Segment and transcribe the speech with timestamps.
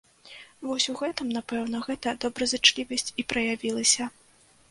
[0.67, 4.09] Вось у гэтым, напэўна, гэта добразычлівасць і праявілася.